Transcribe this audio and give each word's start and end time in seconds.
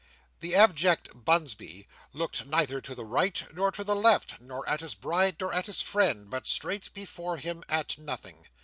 The 0.39 0.55
abject 0.55 1.09
Bunsby 1.13 1.85
looked 2.11 2.47
neither 2.47 2.81
to 2.81 2.95
the 2.95 3.05
right 3.05 3.43
nor 3.53 3.69
to 3.73 3.83
the 3.83 3.95
left, 3.95 4.41
nor 4.41 4.67
at 4.67 4.79
his 4.79 4.95
bride, 4.95 5.35
nor 5.39 5.53
at 5.53 5.67
his 5.67 5.83
friend, 5.83 6.27
but 6.27 6.47
straight 6.47 6.91
before 6.95 7.37
him 7.37 7.63
at 7.69 7.99
nothing. 7.99 8.47